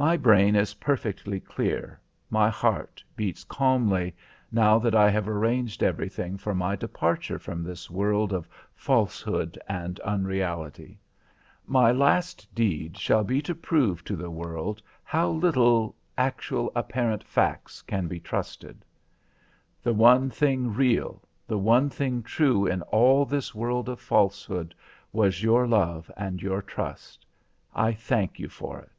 [0.00, 1.98] My brain is perfectly clear,
[2.30, 4.14] my heart beats calmly,
[4.52, 9.98] now that I have arranged everything for my departure from this world of falsehood and
[10.04, 11.00] unreality.
[11.66, 17.82] My last deed shall go to prove to the world how little actual, apparent facts
[17.82, 18.84] can be trusted.
[19.82, 24.76] The one thing real, the one thing true in all this world of falsehood
[25.12, 27.26] was your love and your trust.
[27.74, 28.92] I thank you for it.